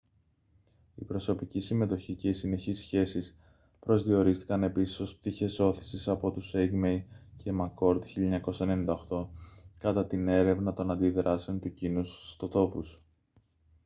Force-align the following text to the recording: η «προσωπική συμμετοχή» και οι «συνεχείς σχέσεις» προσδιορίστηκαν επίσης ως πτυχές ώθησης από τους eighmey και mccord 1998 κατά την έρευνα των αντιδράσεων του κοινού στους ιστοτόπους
η 0.95 1.03
«προσωπική 1.03 1.59
συμμετοχή» 1.59 2.15
και 2.15 2.29
οι 2.29 2.33
«συνεχείς 2.33 2.79
σχέσεις» 2.79 3.37
προσδιορίστηκαν 3.79 4.63
επίσης 4.63 4.99
ως 4.99 5.15
πτυχές 5.15 5.59
ώθησης 5.59 6.07
από 6.07 6.31
τους 6.31 6.51
eighmey 6.55 7.01
και 7.37 7.51
mccord 7.61 7.99
1998 9.09 9.27
κατά 9.77 10.05
την 10.05 10.27
έρευνα 10.27 10.73
των 10.73 10.91
αντιδράσεων 10.91 11.59
του 11.59 11.73
κοινού 11.73 12.03
στους 12.03 12.29
ιστοτόπους 12.29 13.03